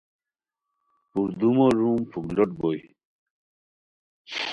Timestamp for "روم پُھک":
1.79-2.25